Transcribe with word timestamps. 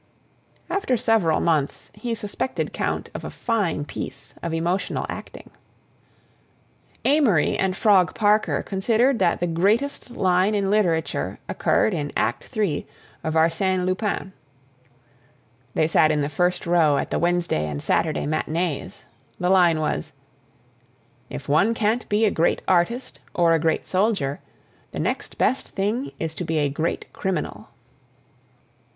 _"After 0.75 0.97
several 0.97 1.39
months 1.39 1.91
he 1.93 2.15
suspected 2.15 2.73
Count 2.73 3.11
of 3.13 3.23
a 3.23 3.29
fine 3.29 3.85
piece 3.85 4.33
of 4.41 4.51
emotional 4.51 5.05
acting. 5.09 5.51
Amory 7.05 7.55
and 7.55 7.77
Frog 7.77 8.15
Parker 8.15 8.63
considered 8.63 9.19
that 9.19 9.39
the 9.39 9.45
greatest 9.45 10.09
line 10.09 10.55
in 10.55 10.71
literature 10.71 11.37
occurred 11.47 11.93
in 11.93 12.11
Act 12.17 12.57
III 12.57 12.87
of 13.23 13.35
"Arsene 13.35 13.85
Lupin." 13.85 14.33
They 15.75 15.85
sat 15.85 16.09
in 16.09 16.21
the 16.21 16.29
first 16.29 16.65
row 16.65 16.97
at 16.97 17.11
the 17.11 17.19
Wednesday 17.19 17.67
and 17.67 17.79
Saturday 17.79 18.25
matinees. 18.25 19.05
The 19.39 19.51
line 19.51 19.79
was: 19.79 20.13
"If 21.29 21.47
one 21.47 21.75
can't 21.75 22.09
be 22.09 22.25
a 22.25 22.31
great 22.31 22.63
artist 22.67 23.19
or 23.35 23.53
a 23.53 23.59
great 23.59 23.85
soldier, 23.85 24.39
the 24.93 24.99
next 24.99 25.37
best 25.37 25.67
thing 25.67 26.09
is 26.17 26.33
to 26.33 26.43
be 26.43 26.57
a 26.57 26.69
great 26.69 27.05
criminal." 27.13 27.67